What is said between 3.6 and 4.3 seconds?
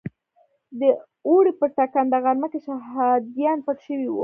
پټ شوي وو.